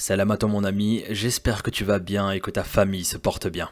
[0.00, 3.18] Salam à toi mon ami, j'espère que tu vas bien et que ta famille se
[3.18, 3.68] porte bien.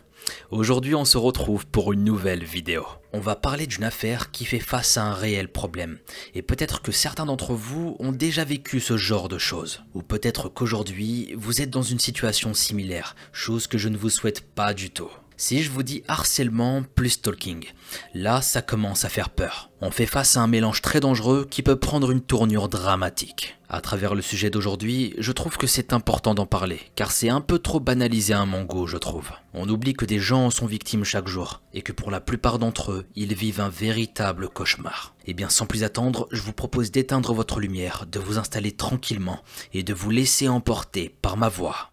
[0.51, 2.85] Aujourd'hui on se retrouve pour une nouvelle vidéo.
[3.15, 5.97] On va parler d'une affaire qui fait face à un réel problème.
[6.35, 9.85] Et peut-être que certains d'entre vous ont déjà vécu ce genre de choses.
[9.95, 14.43] Ou peut-être qu'aujourd'hui vous êtes dans une situation similaire, chose que je ne vous souhaite
[14.43, 15.11] pas du tout.
[15.41, 17.65] Si je vous dis harcèlement plus stalking,
[18.13, 19.71] là ça commence à faire peur.
[19.81, 23.57] On fait face à un mélange très dangereux qui peut prendre une tournure dramatique.
[23.69, 27.41] À travers le sujet d'aujourd'hui, je trouve que c'est important d'en parler, car c'est un
[27.41, 29.31] peu trop banalisé à mon goût, je trouve.
[29.55, 32.59] On oublie que des gens en sont victimes chaque jour, et que pour la plupart
[32.59, 35.15] d'entre eux, ils vivent un véritable cauchemar.
[35.27, 39.45] Eh bien sans plus attendre, je vous propose d'éteindre votre lumière, de vous installer tranquillement,
[39.73, 41.93] et de vous laisser emporter par ma voix.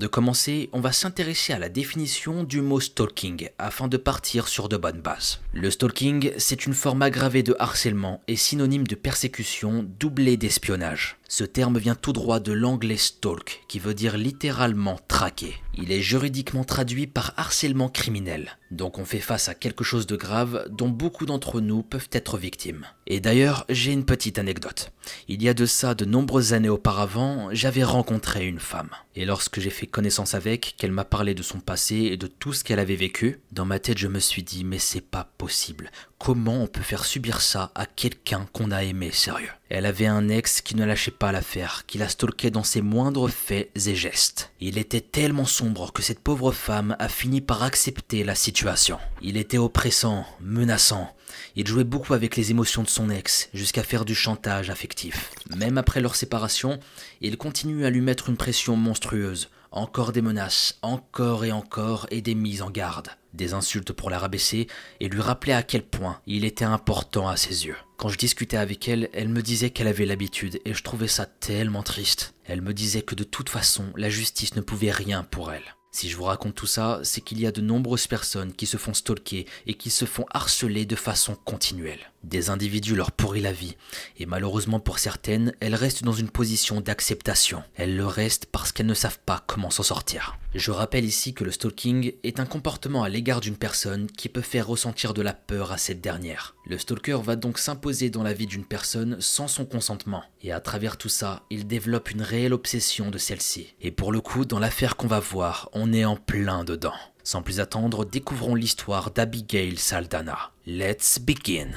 [0.00, 4.68] De commencer, on va s'intéresser à la définition du mot stalking afin de partir sur
[4.68, 5.40] de bonnes bases.
[5.52, 11.19] Le stalking, c'est une forme aggravée de harcèlement et synonyme de persécution doublée d'espionnage.
[11.32, 15.54] Ce terme vient tout droit de l'anglais stalk, qui veut dire littéralement traquer.
[15.74, 20.16] Il est juridiquement traduit par harcèlement criminel, donc on fait face à quelque chose de
[20.16, 22.84] grave dont beaucoup d'entre nous peuvent être victimes.
[23.06, 24.90] Et d'ailleurs, j'ai une petite anecdote.
[25.28, 28.90] Il y a de ça de nombreuses années auparavant, j'avais rencontré une femme.
[29.14, 32.52] Et lorsque j'ai fait connaissance avec, qu'elle m'a parlé de son passé et de tout
[32.52, 35.92] ce qu'elle avait vécu, dans ma tête je me suis dit mais c'est pas possible.
[36.22, 40.28] Comment on peut faire subir ça à quelqu'un qu'on a aimé sérieux Elle avait un
[40.28, 44.52] ex qui ne lâchait pas l'affaire, qui la stalkait dans ses moindres faits et gestes.
[44.60, 48.98] Il était tellement sombre que cette pauvre femme a fini par accepter la situation.
[49.22, 51.10] Il était oppressant, menaçant.
[51.56, 55.30] Il jouait beaucoup avec les émotions de son ex, jusqu'à faire du chantage affectif.
[55.56, 56.80] Même après leur séparation,
[57.22, 59.48] il continue à lui mettre une pression monstrueuse.
[59.70, 64.18] Encore des menaces, encore et encore, et des mises en garde des insultes pour la
[64.18, 64.66] rabaisser
[65.00, 67.76] et lui rappeler à quel point il était important à ses yeux.
[67.96, 71.26] Quand je discutais avec elle, elle me disait qu'elle avait l'habitude et je trouvais ça
[71.26, 72.34] tellement triste.
[72.44, 75.74] Elle me disait que de toute façon, la justice ne pouvait rien pour elle.
[75.92, 78.76] Si je vous raconte tout ça, c'est qu'il y a de nombreuses personnes qui se
[78.76, 82.12] font stalker et qui se font harceler de façon continuelle.
[82.22, 83.76] Des individus leur pourrissent la vie,
[84.16, 87.64] et malheureusement pour certaines, elles restent dans une position d'acceptation.
[87.74, 90.38] Elles le restent parce qu'elles ne savent pas comment s'en sortir.
[90.54, 94.40] Je rappelle ici que le stalking est un comportement à l'égard d'une personne qui peut
[94.40, 96.56] faire ressentir de la peur à cette dernière.
[96.66, 100.58] Le stalker va donc s'imposer dans la vie d'une personne sans son consentement, et à
[100.58, 103.74] travers tout ça, il développe une réelle obsession de celle-ci.
[103.80, 106.94] Et pour le coup, dans l'affaire qu'on va voir, on est en plein dedans.
[107.22, 110.50] Sans plus attendre, découvrons l'histoire d'Abigail Saldana.
[110.66, 111.70] Let's begin.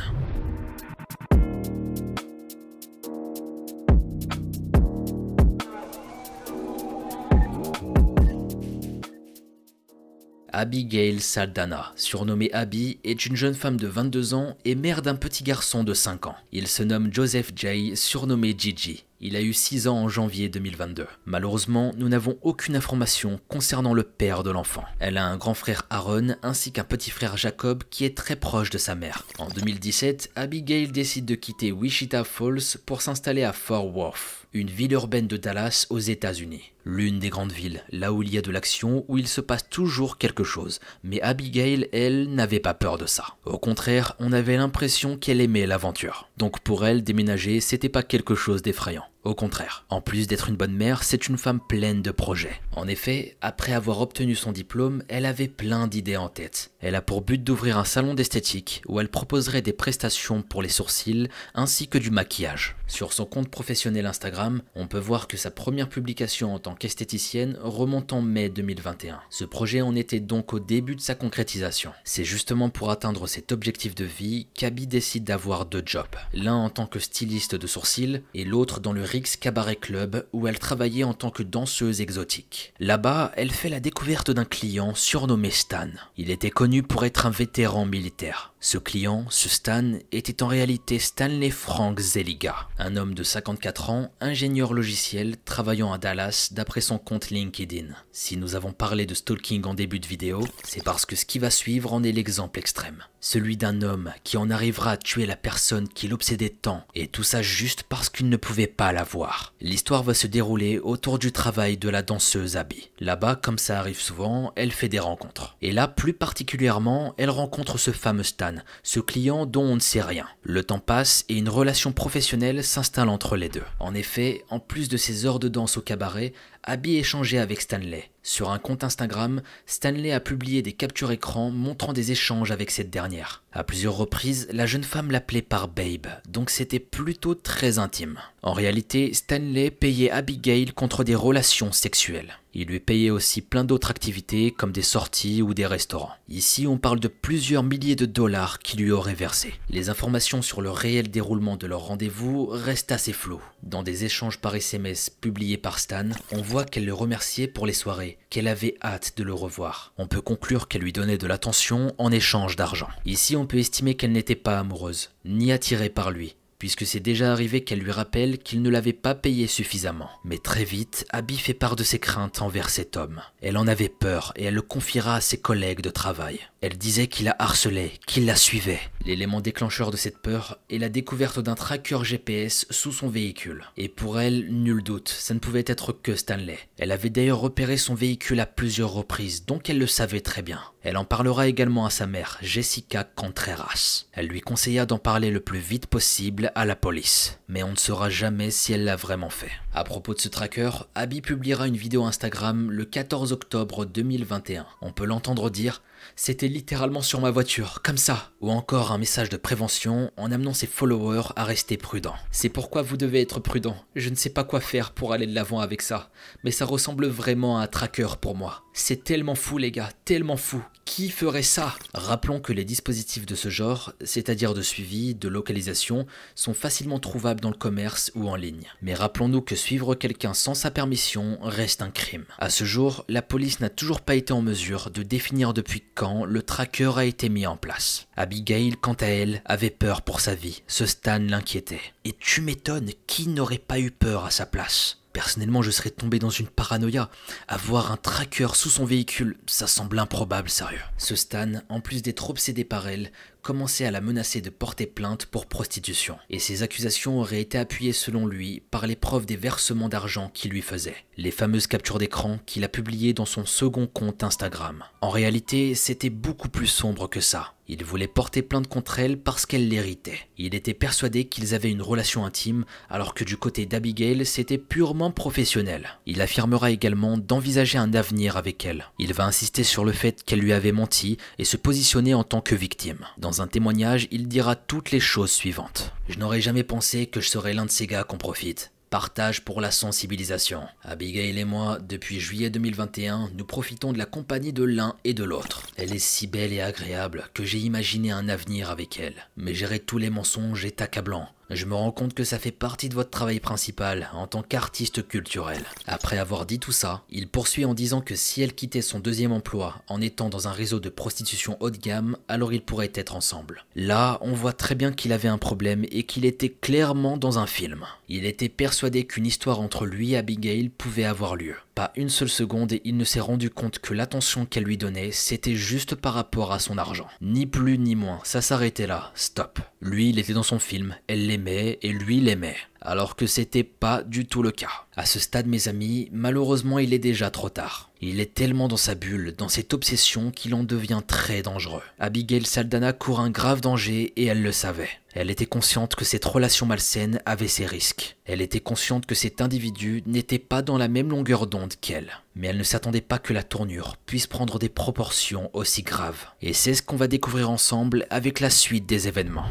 [10.56, 15.44] Abigail Saldana, surnommée Abby, est une jeune femme de 22 ans et mère d'un petit
[15.44, 16.36] garçon de 5 ans.
[16.52, 19.04] Il se nomme Joseph Jay, surnommé Gigi.
[19.20, 21.08] Il a eu 6 ans en janvier 2022.
[21.26, 24.84] Malheureusement, nous n'avons aucune information concernant le père de l'enfant.
[25.00, 28.70] Elle a un grand frère Aaron ainsi qu'un petit frère Jacob qui est très proche
[28.70, 29.26] de sa mère.
[29.40, 34.94] En 2017, Abigail décide de quitter Wichita Falls pour s'installer à Fort Worth, une ville
[34.94, 38.52] urbaine de Dallas aux États-Unis l'une des grandes villes, là où il y a de
[38.52, 40.80] l'action, où il se passe toujours quelque chose.
[41.04, 43.26] Mais Abigail, elle, n'avait pas peur de ça.
[43.46, 46.30] Au contraire, on avait l'impression qu'elle aimait l'aventure.
[46.38, 49.06] Donc pour elle, déménager, c'était pas quelque chose d'effrayant.
[49.24, 52.60] Au contraire, en plus d'être une bonne mère, c'est une femme pleine de projets.
[52.74, 56.72] En effet, après avoir obtenu son diplôme, elle avait plein d'idées en tête.
[56.82, 60.68] Elle a pour but d'ouvrir un salon d'esthétique où elle proposerait des prestations pour les
[60.68, 62.76] sourcils ainsi que du maquillage.
[62.88, 67.58] Sur son compte professionnel Instagram, on peut voir que sa première publication en tant qu'esthéticienne
[67.62, 69.22] remonte en mai 2021.
[69.30, 71.94] Ce projet en était donc au début de sa concrétisation.
[72.04, 76.08] C'est justement pour atteindre cet objectif de vie qu'Abby décide d'avoir deux jobs.
[76.34, 80.58] L'un en tant que styliste de sourcils et l'autre dans le Cabaret Club où elle
[80.58, 82.74] travaillait en tant que danseuse exotique.
[82.80, 85.90] Là-bas, elle fait la découverte d'un client surnommé Stan.
[86.18, 88.53] Il était connu pour être un vétéran militaire.
[88.66, 94.14] Ce client, ce Stan, était en réalité Stanley Frank Zeliga, un homme de 54 ans,
[94.22, 97.88] ingénieur logiciel, travaillant à Dallas d'après son compte LinkedIn.
[98.14, 101.40] Si nous avons parlé de stalking en début de vidéo, c'est parce que ce qui
[101.40, 103.04] va suivre en est l'exemple extrême.
[103.20, 107.24] Celui d'un homme qui en arrivera à tuer la personne qui l'obsédait tant, et tout
[107.24, 109.54] ça juste parce qu'il ne pouvait pas la voir.
[109.60, 112.92] L'histoire va se dérouler autour du travail de la danseuse Abby.
[113.02, 115.58] Là-bas, comme ça arrive souvent, elle fait des rencontres.
[115.62, 118.53] Et là, plus particulièrement, elle rencontre ce fameux Stan
[118.84, 120.28] Ce client dont on ne sait rien.
[120.42, 123.64] Le temps passe et une relation professionnelle s'installe entre les deux.
[123.80, 126.34] En effet, en plus de ses heures de danse au cabaret,
[126.64, 128.10] Abby échangeait avec Stanley.
[128.26, 132.90] Sur un compte Instagram, Stanley a publié des captures écran montrant des échanges avec cette
[132.90, 133.44] dernière.
[133.52, 138.18] À plusieurs reprises, la jeune femme l'appelait par Babe, donc c'était plutôt très intime.
[138.42, 142.40] En réalité, Stanley payait Abigail contre des relations sexuelles.
[142.56, 146.12] Il lui payait aussi plein d'autres activités comme des sorties ou des restaurants.
[146.30, 149.56] Ici, on parle de plusieurs milliers de dollars qu'il lui aurait versés.
[149.70, 153.42] Les informations sur le réel déroulement de leur rendez-vous restent assez floues.
[153.64, 157.74] Dans des échanges par SMS publiés par Stan, on voit qu'elle le remerciait pour les
[157.74, 159.94] soirées, qu'elle avait hâte de le revoir.
[159.98, 162.90] On peut conclure qu'elle lui donnait de l'attention en échange d'argent.
[163.06, 167.32] Ici, on peut estimer qu'elle n'était pas amoureuse, ni attirée par lui, puisque c'est déjà
[167.32, 170.10] arrivé qu'elle lui rappelle qu'il ne l'avait pas payé suffisamment.
[170.24, 173.22] Mais très vite, Abby fait part de ses craintes envers cet homme.
[173.42, 176.40] Elle en avait peur et elle le confiera à ses collègues de travail.
[176.64, 178.80] Elle disait qu'il la harcelait, qu'il la suivait.
[179.06, 183.66] L'élément déclencheur de cette peur est la découverte d'un tracker GPS sous son véhicule.
[183.76, 186.58] Et pour elle, nul doute, ça ne pouvait être que Stanley.
[186.78, 190.62] Elle avait d'ailleurs repéré son véhicule à plusieurs reprises, donc elle le savait très bien.
[190.84, 194.06] Elle en parlera également à sa mère, Jessica Contreras.
[194.14, 197.78] Elle lui conseilla d'en parler le plus vite possible à la police, mais on ne
[197.78, 199.52] saura jamais si elle l'a vraiment fait.
[199.74, 204.66] À propos de ce tracker, Abby publiera une vidéo Instagram le 14 octobre 2021.
[204.82, 205.82] On peut l'entendre dire
[206.16, 208.32] c'était littéralement sur ma voiture, comme ça.
[208.40, 212.16] Ou encore un message de prévention en amenant ses followers à rester prudents.
[212.32, 213.76] C'est pourquoi vous devez être prudent.
[213.96, 216.12] Je ne sais pas quoi faire pour aller de l'avant avec ça,
[216.44, 218.64] mais ça ressemble vraiment à un tracker pour moi.
[218.74, 220.64] C'est tellement fou les gars, tellement fou.
[220.86, 221.76] Qui ferait ça?
[221.94, 227.40] Rappelons que les dispositifs de ce genre, c'est-à-dire de suivi, de localisation, sont facilement trouvables
[227.40, 228.68] dans le commerce ou en ligne.
[228.82, 232.26] Mais rappelons-nous que suivre quelqu'un sans sa permission reste un crime.
[232.38, 236.26] À ce jour, la police n'a toujours pas été en mesure de définir depuis quand
[236.26, 238.08] le tracker a été mis en place.
[238.16, 240.64] Abigail, quant à elle, avait peur pour sa vie.
[240.68, 241.82] Ce Stan l'inquiétait.
[242.06, 245.00] Et tu m'étonnes, qui n'aurait pas eu peur à sa place?
[245.14, 247.10] Personnellement, je serais tombé dans une paranoïa.
[247.48, 250.82] Avoir un tracker sous son véhicule, ça semble improbable, sérieux.
[250.98, 253.12] Ce Stan, en plus d'être obsédé par elle,
[253.44, 256.18] commençait à la menacer de porter plainte pour prostitution.
[256.30, 260.52] Et ces accusations auraient été appuyées selon lui par les preuves des versements d'argent qu'il
[260.52, 260.96] lui faisait.
[261.18, 264.84] Les fameuses captures d'écran qu'il a publiées dans son second compte Instagram.
[265.02, 267.54] En réalité, c'était beaucoup plus sombre que ça.
[267.68, 270.20] Il voulait porter plainte contre elle parce qu'elle l'héritait.
[270.38, 275.12] Il était persuadé qu'ils avaient une relation intime, alors que du côté d'Abigail, c'était purement
[275.12, 275.98] professionnel.
[276.06, 278.88] Il affirmera également d'envisager un avenir avec elle.
[279.00, 282.42] Il va insister sur le fait qu'elle lui avait menti et se positionner en tant
[282.42, 283.06] que victime.
[283.34, 285.92] Dans un témoignage, il dira toutes les choses suivantes.
[286.08, 288.72] Je n'aurais jamais pensé que je serais l'un de ces gars qu'on profite.
[288.92, 290.68] Partage pour la sensibilisation.
[290.84, 295.24] Abigail et moi, depuis juillet 2021, nous profitons de la compagnie de l'un et de
[295.24, 295.64] l'autre.
[295.78, 299.28] Elle est si belle et agréable que j'ai imaginé un avenir avec elle.
[299.36, 301.28] Mais gérer tous les mensonges est accablant.
[301.50, 305.08] Je me rends compte que ça fait partie de votre travail principal en tant qu'artiste
[305.08, 305.64] culturel.
[305.88, 309.32] Après avoir dit tout ça, il poursuit en disant que si elle quittait son deuxième
[309.32, 313.16] emploi en étant dans un réseau de prostitution haut de gamme, alors ils pourraient être
[313.16, 313.66] ensemble.
[313.76, 317.48] Là, on voit très bien qu'il avait un problème et qu'il était clairement dans un
[317.48, 317.86] film.
[318.08, 321.56] Il était persuadé qu'une histoire entre lui et Abigail pouvait avoir lieu.
[321.76, 325.12] Pas une seule seconde et il ne s'est rendu compte que l'attention qu'elle lui donnait,
[325.12, 327.08] c'était juste par rapport à son argent.
[327.22, 329.60] Ni plus ni moins, ça s'arrêtait là, stop.
[329.82, 334.04] Lui, il était dans son film, elle l'aimait et lui l'aimait alors que c'était pas
[334.04, 334.86] du tout le cas.
[334.96, 337.90] À ce stade, mes amis, malheureusement, il est déjà trop tard.
[338.02, 341.82] Il est tellement dans sa bulle, dans cette obsession, qu'il en devient très dangereux.
[342.00, 344.90] Abigail Saldana court un grave danger et elle le savait.
[345.14, 348.18] Elle était consciente que cette relation malsaine avait ses risques.
[348.26, 352.12] Elle était consciente que cet individu n'était pas dans la même longueur d'onde qu'elle.
[352.36, 356.26] Mais elle ne s'attendait pas que la tournure puisse prendre des proportions aussi graves.
[356.42, 359.48] Et c'est ce qu'on va découvrir ensemble avec la suite des événements.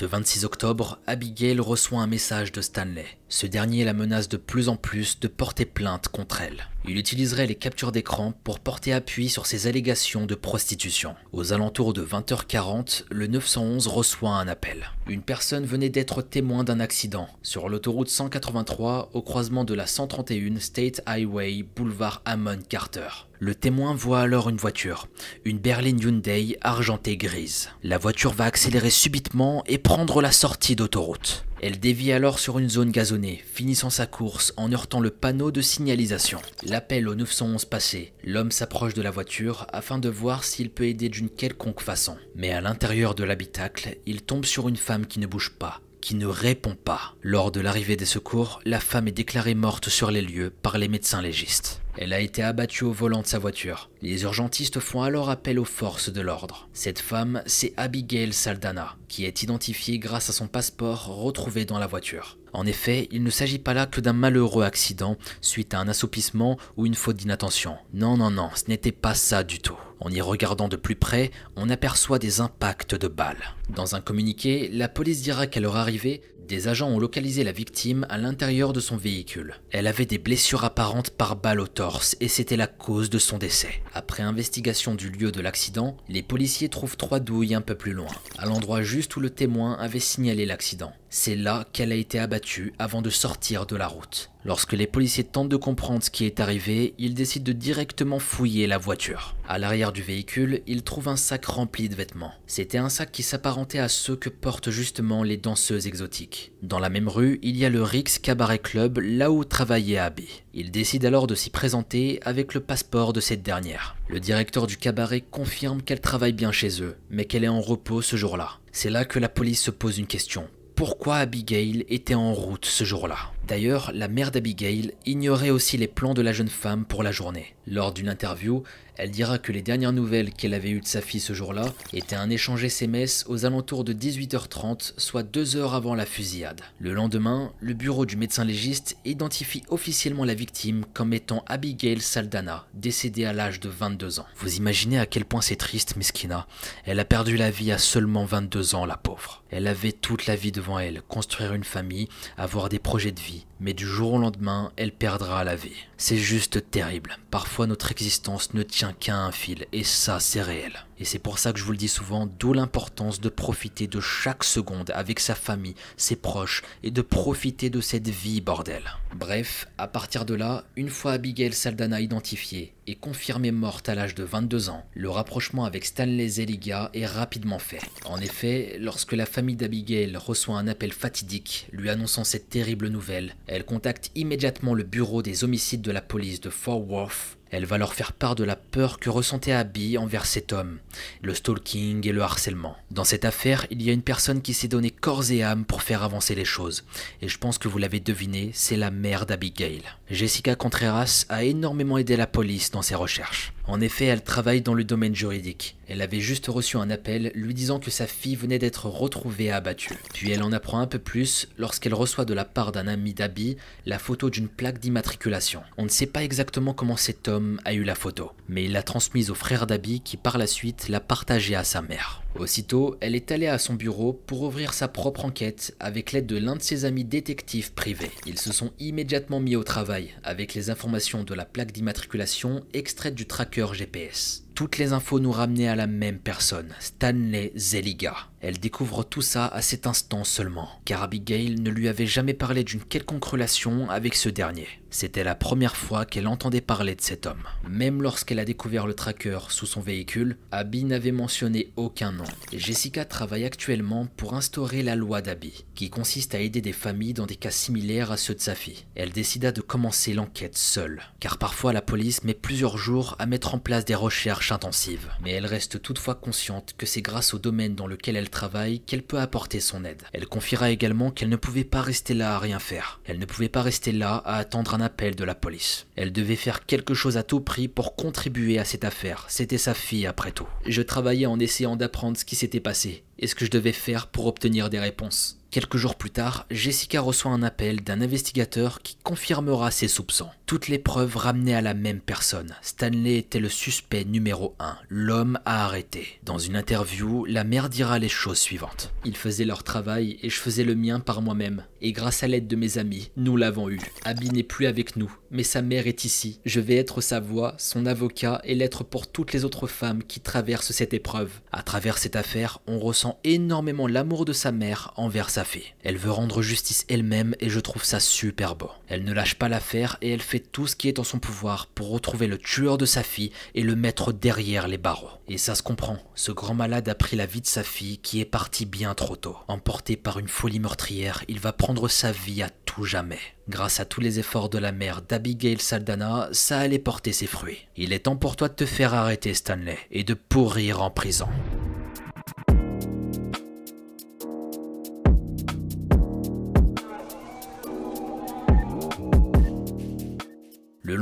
[0.00, 3.04] Ce 26 octobre, Abigail reçoit un message de Stanley.
[3.28, 6.70] Ce dernier la menace de plus en plus de porter plainte contre elle.
[6.88, 11.16] Il utiliserait les captures d'écran pour porter appui sur ses allégations de prostitution.
[11.32, 14.90] Aux alentours de 20h40, le 911 reçoit un appel.
[15.06, 20.60] Une personne venait d'être témoin d'un accident sur l'autoroute 183 au croisement de la 131
[20.60, 23.26] State Highway boulevard Hammond Carter.
[23.42, 25.08] Le témoin voit alors une voiture,
[25.46, 27.70] une berline Hyundai argentée grise.
[27.82, 31.46] La voiture va accélérer subitement et prendre la sortie d'autoroute.
[31.62, 35.62] Elle dévie alors sur une zone gazonnée, finissant sa course en heurtant le panneau de
[35.62, 36.38] signalisation.
[36.64, 41.08] L'appel au 911 passé, l'homme s'approche de la voiture afin de voir s'il peut aider
[41.08, 42.18] d'une quelconque façon.
[42.34, 46.14] Mais à l'intérieur de l'habitacle, il tombe sur une femme qui ne bouge pas, qui
[46.14, 47.14] ne répond pas.
[47.22, 50.88] Lors de l'arrivée des secours, la femme est déclarée morte sur les lieux par les
[50.88, 51.79] médecins légistes.
[51.96, 53.90] Elle a été abattue au volant de sa voiture.
[54.00, 56.68] Les urgentistes font alors appel aux forces de l'ordre.
[56.72, 61.86] Cette femme, c'est Abigail Saldana, qui est identifiée grâce à son passeport retrouvé dans la
[61.86, 62.38] voiture.
[62.52, 66.58] En effet, il ne s'agit pas là que d'un malheureux accident suite à un assoupissement
[66.76, 67.76] ou une faute d'inattention.
[67.92, 69.78] Non, non, non, ce n'était pas ça du tout.
[70.00, 73.54] En y regardant de plus près, on aperçoit des impacts de balles.
[73.68, 78.04] Dans un communiqué, la police dira qu'à leur arrivée, des agents ont localisé la victime
[78.08, 79.54] à l'intérieur de son véhicule.
[79.70, 83.38] Elle avait des blessures apparentes par balle au torse et c'était la cause de son
[83.38, 83.80] décès.
[83.94, 88.10] Après investigation du lieu de l'accident, les policiers trouvent trois douilles un peu plus loin,
[88.36, 90.92] à l'endroit juste où le témoin avait signalé l'accident.
[91.12, 94.30] C'est là qu'elle a été abattue avant de sortir de la route.
[94.44, 98.68] Lorsque les policiers tentent de comprendre ce qui est arrivé, ils décident de directement fouiller
[98.68, 99.34] la voiture.
[99.48, 102.32] À l'arrière du véhicule, ils trouvent un sac rempli de vêtements.
[102.46, 106.52] C'était un sac qui s'apparentait à ceux que portent justement les danseuses exotiques.
[106.62, 110.44] Dans la même rue, il y a le Rix Cabaret Club, là où travaillait Abby.
[110.54, 113.96] Il décide alors de s'y présenter avec le passeport de cette dernière.
[114.08, 118.00] Le directeur du cabaret confirme qu'elle travaille bien chez eux, mais qu'elle est en repos
[118.00, 118.60] ce jour-là.
[118.70, 120.48] C'est là que la police se pose une question
[120.80, 123.18] pourquoi Abigail était en route ce jour-là.
[123.48, 127.54] D'ailleurs, la mère d'Abigail ignorait aussi les plans de la jeune femme pour la journée.
[127.66, 128.62] Lors d'une interview,
[129.02, 132.16] elle dira que les dernières nouvelles qu'elle avait eues de sa fille ce jour-là étaient
[132.16, 136.60] un échange SMS aux alentours de 18h30, soit deux heures avant la fusillade.
[136.80, 142.66] Le lendemain, le bureau du médecin légiste identifie officiellement la victime comme étant Abigail Saldana,
[142.74, 144.26] décédée à l'âge de 22 ans.
[144.36, 146.46] Vous imaginez à quel point c'est triste, Meskina.
[146.84, 149.44] Elle a perdu la vie à seulement 22 ans, la pauvre.
[149.48, 153.29] Elle avait toute la vie devant elle, construire une famille, avoir des projets de vie,
[153.30, 155.86] vie mais du jour au lendemain, elle perdra la vie.
[155.96, 157.18] C'est juste terrible.
[157.30, 160.84] Parfois notre existence ne tient qu'à un fil, et ça c'est réel.
[160.98, 164.00] Et c'est pour ça que je vous le dis souvent, d'où l'importance de profiter de
[164.00, 168.82] chaque seconde avec sa famille, ses proches, et de profiter de cette vie, bordel.
[169.14, 174.14] Bref, à partir de là, une fois Abigail Saldana identifiée et confirmée morte à l'âge
[174.14, 177.80] de 22 ans, le rapprochement avec Stanley Zeliga est rapidement fait.
[178.04, 183.36] En effet, lorsque la famille d'Abigail reçoit un appel fatidique lui annonçant cette terrible nouvelle,
[183.50, 187.78] elle contacte immédiatement le bureau des homicides de la police de Fort Worth elle va
[187.78, 190.78] leur faire part de la peur que ressentait Abby envers cet homme,
[191.20, 192.76] le stalking et le harcèlement.
[192.90, 195.82] Dans cette affaire, il y a une personne qui s'est donné corps et âme pour
[195.82, 196.84] faire avancer les choses,
[197.22, 199.82] et je pense que vous l'avez deviné, c'est la mère d'Abigail.
[200.10, 203.52] Jessica Contreras a énormément aidé la police dans ses recherches.
[203.70, 205.76] En effet, elle travaille dans le domaine juridique.
[205.86, 209.94] Elle avait juste reçu un appel lui disant que sa fille venait d'être retrouvée abattue.
[210.12, 213.56] Puis elle en apprend un peu plus lorsqu'elle reçoit de la part d'un ami d'Abby
[213.86, 215.62] la photo d'une plaque d'immatriculation.
[215.78, 218.82] On ne sait pas exactement comment cet homme a eu la photo, mais il l'a
[218.82, 222.22] transmise au frère d'Abby qui par la suite l'a partagée à sa mère.
[222.38, 226.36] Aussitôt, elle est allée à son bureau pour ouvrir sa propre enquête avec l'aide de
[226.36, 228.12] l'un de ses amis détectives privés.
[228.24, 233.16] Ils se sont immédiatement mis au travail avec les informations de la plaque d'immatriculation extraite
[233.16, 234.44] du tracker GPS.
[234.54, 238.29] Toutes les infos nous ramenaient à la même personne, Stanley Zeliga.
[238.40, 242.64] Elle découvre tout ça à cet instant seulement, car Abigail ne lui avait jamais parlé
[242.64, 244.66] d'une quelconque relation avec ce dernier.
[244.92, 247.44] C'était la première fois qu'elle entendait parler de cet homme.
[247.68, 252.24] Même lorsqu'elle a découvert le tracker sous son véhicule, Abby n'avait mentionné aucun nom.
[252.52, 257.26] Jessica travaille actuellement pour instaurer la loi d'Abby, qui consiste à aider des familles dans
[257.26, 258.84] des cas similaires à ceux de sa fille.
[258.96, 263.54] Elle décida de commencer l'enquête seule, car parfois la police met plusieurs jours à mettre
[263.54, 265.10] en place des recherches intensives.
[265.22, 269.02] Mais elle reste toutefois consciente que c'est grâce au domaine dans lequel elle travail qu'elle
[269.02, 270.02] peut apporter son aide.
[270.12, 273.00] Elle confiera également qu'elle ne pouvait pas rester là à rien faire.
[273.04, 275.86] Elle ne pouvait pas rester là à attendre un appel de la police.
[275.96, 279.26] Elle devait faire quelque chose à tout prix pour contribuer à cette affaire.
[279.28, 280.48] C'était sa fille après tout.
[280.66, 284.06] Je travaillais en essayant d'apprendre ce qui s'était passé et ce que je devais faire
[284.06, 285.39] pour obtenir des réponses?
[285.50, 290.28] Quelques jours plus tard, Jessica reçoit un appel d'un investigateur qui confirmera ses soupçons.
[290.46, 292.54] Toutes les preuves ramenaient à la même personne.
[292.62, 296.20] Stanley était le suspect numéro 1, l'homme à arrêter.
[296.22, 298.92] Dans une interview, la mère dira les choses suivantes.
[299.04, 301.64] Ils faisaient leur travail et je faisais le mien par moi-même.
[301.80, 303.80] Et grâce à l'aide de mes amis, nous l'avons eu.
[304.04, 306.40] Abby n'est plus avec nous, mais sa mère est ici.
[306.44, 310.20] Je vais être sa voix, son avocat et l'être pour toutes les autres femmes qui
[310.20, 311.40] traversent cette épreuve.
[311.50, 315.39] À travers cette affaire, on ressent énormément l'amour de sa mère envers sa
[315.82, 318.70] Elle veut rendre justice elle-même et je trouve ça super beau.
[318.88, 321.66] Elle ne lâche pas l'affaire et elle fait tout ce qui est en son pouvoir
[321.66, 325.10] pour retrouver le tueur de sa fille et le mettre derrière les barreaux.
[325.28, 328.20] Et ça se comprend, ce grand malade a pris la vie de sa fille qui
[328.20, 329.36] est partie bien trop tôt.
[329.48, 333.20] Emporté par une folie meurtrière, il va prendre sa vie à tout jamais.
[333.48, 337.66] Grâce à tous les efforts de la mère d'Abigail Saldana, ça allait porter ses fruits.
[337.76, 341.28] Il est temps pour toi de te faire arrêter Stanley et de pourrir en prison.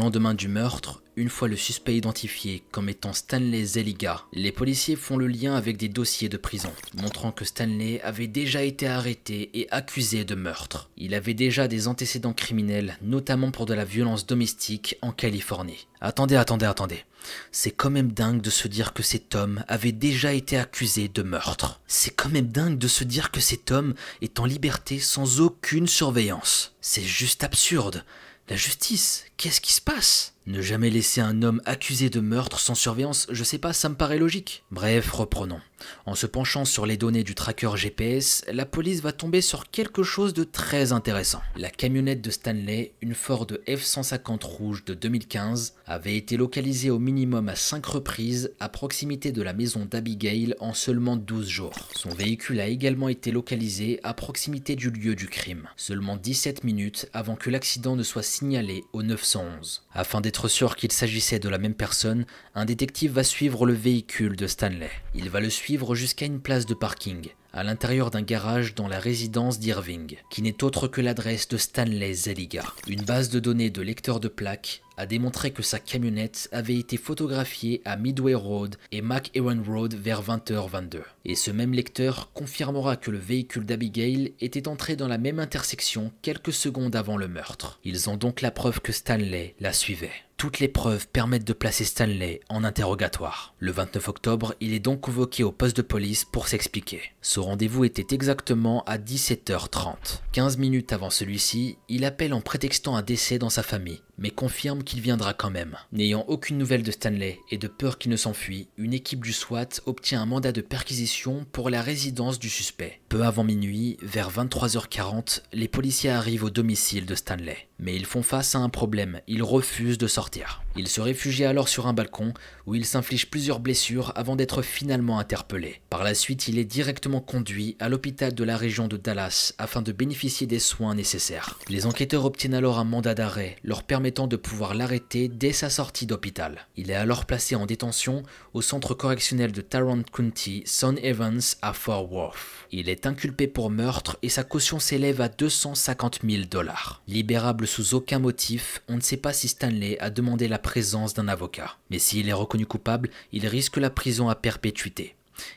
[0.09, 5.19] Lendemain du meurtre, une fois le suspect identifié comme étant Stanley Zeliga, les policiers font
[5.19, 6.73] le lien avec des dossiers de prison,
[7.03, 10.89] montrant que Stanley avait déjà été arrêté et accusé de meurtre.
[10.97, 15.89] Il avait déjà des antécédents criminels, notamment pour de la violence domestique en Californie.
[16.01, 17.05] Attendez, attendez, attendez.
[17.53, 21.23] C'est quand même dingue de se dire que cet homme avait déjà été accusé de
[21.23, 21.83] meurtre.
[21.87, 25.87] C'est quand même dingue de se dire que cet homme est en liberté sans aucune
[25.87, 26.75] surveillance.
[26.81, 28.07] C'est juste absurde.
[28.49, 30.33] La justice, qu'est-ce qui se passe?
[30.49, 33.95] Ne jamais laisser un homme accusé de meurtre sans surveillance, je sais pas, ça me
[33.95, 34.65] paraît logique.
[34.71, 35.61] Bref, reprenons.
[36.07, 40.03] En se penchant sur les données du tracker GPS, la police va tomber sur quelque
[40.03, 41.41] chose de très intéressant.
[41.57, 47.49] La camionnette de Stanley, une Ford F-150 rouge de 2015, avait été localisée au minimum
[47.49, 51.75] à 5 reprises à proximité de la maison d'Abigail en seulement 12 jours.
[51.95, 57.09] Son véhicule a également été localisé à proximité du lieu du crime, seulement 17 minutes
[57.13, 59.85] avant que l'accident ne soit signalé au 911.
[59.93, 64.37] Afin d'être sûr qu'il s'agissait de la même personne, un détective va suivre le véhicule
[64.37, 64.91] de Stanley.
[65.15, 69.01] Il va le suivre jusqu'à une place de parking, à l'intérieur d'un garage dans la
[69.01, 72.63] résidence d'Irving, qui n'est autre que l'adresse de Stanley Zeliga.
[72.87, 76.97] Une base de données de lecteur de plaques a démontré que sa camionnette avait été
[76.97, 80.99] photographiée à Midway Road et McEwan Road vers 20h22.
[81.25, 86.13] Et ce même lecteur confirmera que le véhicule d'Abigail était entré dans la même intersection
[86.23, 87.81] quelques secondes avant le meurtre.
[87.85, 90.13] Ils ont donc la preuve que Stanley la suivait.
[90.39, 93.55] Toutes les preuves permettent de placer Stanley en interrogatoire.
[93.59, 97.01] Le 29 octobre, il est donc convoqué au poste de police pour s'expliquer.
[97.23, 100.21] Ce rendez-vous était exactement à 17h30.
[100.31, 104.85] 15 minutes avant celui-ci, il appelle en prétextant un décès dans sa famille, mais confirme
[104.85, 105.77] qu'il viendra quand même.
[105.91, 109.81] N'ayant aucune nouvelle de Stanley et de peur qu'il ne s'enfuit, une équipe du SWAT
[109.87, 113.01] obtient un mandat de perquisition pour la résidence du suspect.
[113.09, 117.57] Peu avant minuit, vers 23h40, les policiers arrivent au domicile de Stanley.
[117.79, 120.63] Mais ils font face à un problème, ils refusent de sortir.
[120.77, 122.35] Il se réfugie alors sur un balcon
[122.67, 125.81] où il s'inflige plusieurs blessures avant d'être finalement interpellé.
[125.89, 129.81] Par la suite, il est directement conduit à l'hôpital de la région de Dallas afin
[129.81, 131.59] de bénéficier des soins nécessaires.
[131.69, 136.07] Les enquêteurs obtiennent alors un mandat d'arrêt leur permettant de pouvoir l'arrêter dès sa sortie
[136.07, 136.67] d'hôpital.
[136.77, 138.23] Il est alors placé en détention
[138.55, 142.39] au centre correctionnel de Tarrant County, Son Evans à Fort Worth.
[142.71, 147.03] Il est inculpé pour meurtre et sa caution s'élève à 250 000 dollars.
[147.07, 151.29] Libérable sous aucun motif, on ne sait pas si Stanley a demandé la présence d'un
[151.29, 151.77] avocat.
[151.91, 155.15] Mais s'il est reconnu coupable, il risque la prison à perpétuité.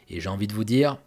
[0.10, 0.97] Et j'ai envie de vous dire,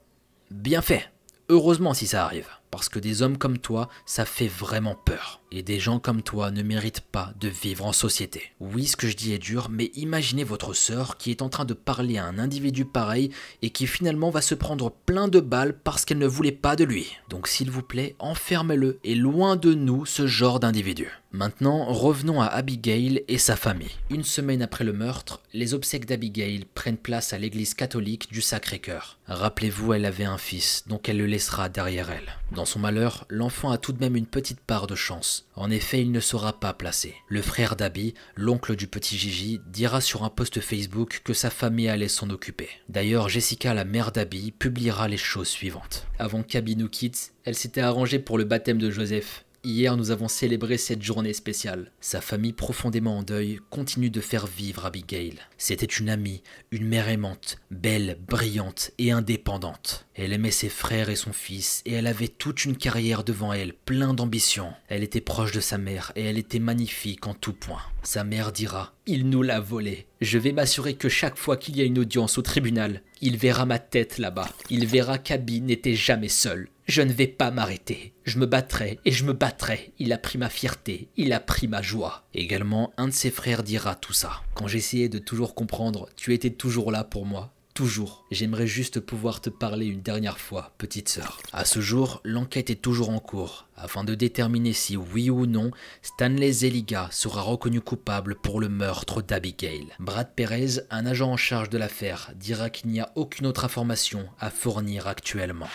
[0.51, 1.11] bien fait.
[1.49, 2.49] Heureusement si ça arrive.
[2.70, 5.40] Parce que des hommes comme toi, ça fait vraiment peur.
[5.57, 8.51] Et des gens comme toi ne méritent pas de vivre en société.
[8.59, 11.64] Oui, ce que je dis est dur, mais imaginez votre sœur qui est en train
[11.64, 13.31] de parler à un individu pareil
[13.62, 16.83] et qui finalement va se prendre plein de balles parce qu'elle ne voulait pas de
[16.83, 17.07] lui.
[17.29, 21.09] Donc s'il vous plaît, enfermez-le et loin de nous ce genre d'individu.
[21.35, 23.90] Maintenant, revenons à Abigail et sa famille.
[24.09, 29.19] Une semaine après le meurtre, les obsèques d'Abigail prennent place à l'église catholique du Sacré-Cœur.
[29.27, 32.38] Rappelez-vous, elle avait un fils, donc elle le laissera derrière elle.
[32.53, 35.43] Dans son malheur, l'enfant a tout de même une petite part de chance.
[35.57, 37.14] En effet, il ne sera pas placé.
[37.28, 41.88] Le frère d'Abby, l'oncle du petit Gigi, dira sur un post Facebook que sa famille
[41.88, 42.68] allait s'en occuper.
[42.88, 46.07] D'ailleurs, Jessica, la mère d'Abby, publiera les choses suivantes.
[46.18, 49.44] Avant qu'Abby nous quitte, elle s'était arrangée pour le baptême de Joseph.
[49.66, 51.90] Hier, nous avons célébré cette journée spéciale.
[51.98, 55.38] Sa famille, profondément en deuil, continue de faire vivre Abigail.
[55.57, 60.05] C'était une amie, une mère aimante, belle, brillante et indépendante.
[60.16, 63.72] Elle aimait ses frères et son fils, et elle avait toute une carrière devant elle,
[63.72, 64.70] plein d'ambition.
[64.88, 67.81] Elle était proche de sa mère, et elle était magnifique en tout point.
[68.03, 70.07] Sa mère dira Il nous l'a volé.
[70.20, 73.64] Je vais m'assurer que chaque fois qu'il y a une audience au tribunal, il verra
[73.64, 74.50] ma tête là-bas.
[74.68, 76.68] Il verra qu'Abby n'était jamais seul.
[76.87, 78.12] Je ne vais pas m'arrêter.
[78.25, 79.92] Je me battrai et je me battrai.
[79.99, 82.25] Il a pris ma fierté, il a pris ma joie.
[82.35, 84.42] Également, un de ses frères dira tout ça.
[84.55, 87.55] Quand j'essayais de toujours comprendre, tu étais toujours là pour moi.
[87.73, 88.25] Toujours.
[88.31, 91.40] J'aimerais juste pouvoir te parler une dernière fois, petite sœur.
[91.53, 95.73] À ce jour, l'enquête est toujours en cours, afin de déterminer si oui ou non
[96.03, 99.87] Stanley Zeliga sera reconnu coupable pour le meurtre d'Abigail.
[99.99, 104.29] Brad Perez, un agent en charge de l'affaire, dira qu'il n'y a aucune autre information
[104.38, 105.68] à fournir actuellement.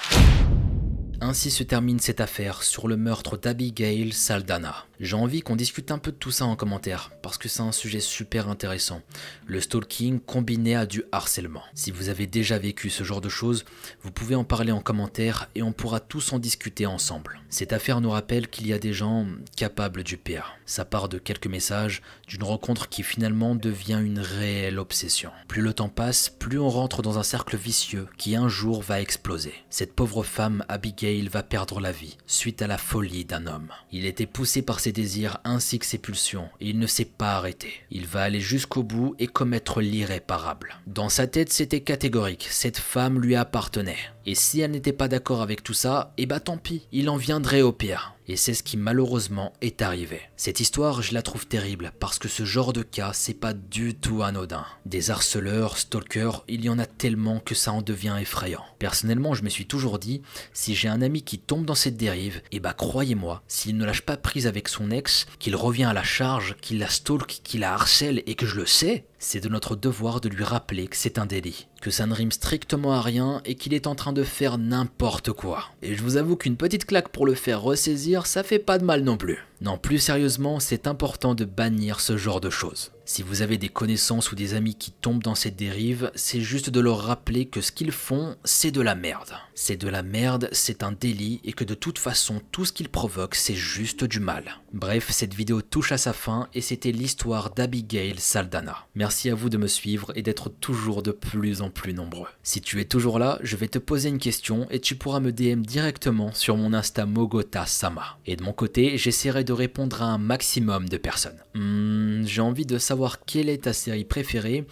[1.21, 4.85] Ainsi se termine cette affaire sur le meurtre d'Abigail Saldana.
[5.01, 7.73] J'ai envie qu'on discute un peu de tout ça en commentaire, parce que c'est un
[7.73, 9.01] sujet super intéressant.
[9.45, 11.63] Le stalking combiné à du harcèlement.
[11.73, 13.65] Si vous avez déjà vécu ce genre de choses,
[14.01, 17.41] vous pouvez en parler en commentaire et on pourra tous en discuter ensemble.
[17.49, 19.25] Cette affaire nous rappelle qu'il y a des gens
[19.57, 20.55] capables du pire.
[20.65, 25.31] Ça part de quelques messages, d'une rencontre qui finalement devient une réelle obsession.
[25.47, 29.01] Plus le temps passe, plus on rentre dans un cercle vicieux qui un jour va
[29.01, 29.53] exploser.
[29.69, 33.69] Cette pauvre femme, Abigail, Abigail va perdre la vie suite à la folie d'un homme.
[33.91, 37.35] Il était poussé par ses désirs ainsi que ses pulsions et il ne s'est pas
[37.35, 37.73] arrêté.
[37.89, 40.75] Il va aller jusqu'au bout et commettre l'irréparable.
[40.85, 43.97] Dans sa tête, c'était catégorique, cette femme lui appartenait.
[44.25, 47.17] Et si elle n'était pas d'accord avec tout ça, eh bah tant pis, il en
[47.17, 48.13] viendrait au pire.
[48.31, 50.21] Et c'est ce qui malheureusement est arrivé.
[50.37, 53.95] Cette histoire, je la trouve terrible parce que ce genre de cas, c'est pas du
[53.95, 54.67] tout anodin.
[54.85, 58.63] Des harceleurs, stalkers, il y en a tellement que ça en devient effrayant.
[58.77, 60.21] Personnellement, je me suis toujours dit,
[60.53, 64.03] si j'ai un ami qui tombe dans cette dérive, eh bah croyez-moi, s'il ne lâche
[64.03, 67.73] pas prise avec son ex, qu'il revient à la charge, qu'il la stalk, qu'il la
[67.73, 71.19] harcèle et que je le sais, c'est de notre devoir de lui rappeler que c'est
[71.19, 74.23] un délit, que ça ne rime strictement à rien et qu'il est en train de
[74.23, 75.65] faire n'importe quoi.
[75.81, 78.85] Et je vous avoue qu'une petite claque pour le faire ressaisir, ça fait pas de
[78.85, 79.48] mal non plus.
[79.61, 82.91] Non, plus sérieusement, c'est important de bannir ce genre de choses.
[83.09, 86.69] Si vous avez des connaissances ou des amis qui tombent dans cette dérive, c'est juste
[86.69, 89.31] de leur rappeler que ce qu'ils font, c'est de la merde.
[89.55, 92.87] C'est de la merde, c'est un délit et que de toute façon, tout ce qu'ils
[92.87, 94.59] provoquent, c'est juste du mal.
[94.73, 98.85] Bref, cette vidéo touche à sa fin et c'était l'histoire d'Abigail Saldana.
[98.93, 102.27] Merci à vous de me suivre et d'être toujours de plus en plus nombreux.
[102.43, 105.31] Si tu es toujours là, je vais te poser une question et tu pourras me
[105.31, 108.19] DM directement sur mon Insta Mogota Sama.
[108.27, 111.41] Et de mon côté, j'essaierai de répondre à un maximum de personnes.
[111.55, 114.65] Hmm, j'ai envie de savoir quelle est ta série préférée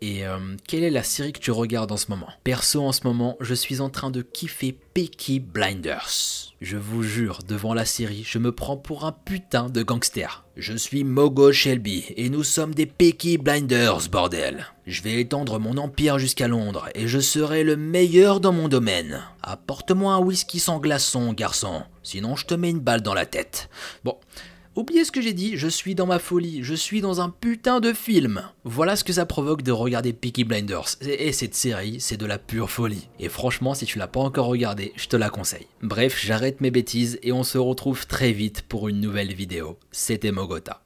[0.00, 2.28] et euh, quelle est la série que tu regardes en ce moment.
[2.44, 6.54] Perso, en ce moment, je suis en train de kiffer Peaky Blinders.
[6.60, 10.44] Je vous jure, devant la série, je me prends pour un putain de gangster.
[10.56, 14.66] Je suis Mogo Shelby et nous sommes des Peaky Blinders, bordel.
[14.86, 19.22] Je vais étendre mon empire jusqu'à Londres et je serai le meilleur dans mon domaine.
[19.42, 23.68] Apporte-moi un whisky sans glaçon, garçon, sinon je te mets une balle dans la tête.
[24.04, 24.16] Bon,
[24.78, 27.80] Oubliez ce que j'ai dit, je suis dans ma folie, je suis dans un putain
[27.80, 28.44] de film.
[28.62, 30.94] Voilà ce que ça provoque de regarder Peaky Blinders.
[31.00, 33.08] Et cette série, c'est de la pure folie.
[33.18, 35.66] Et franchement, si tu l'as pas encore regardé, je te la conseille.
[35.82, 39.80] Bref, j'arrête mes bêtises et on se retrouve très vite pour une nouvelle vidéo.
[39.90, 40.80] C'était Mogota.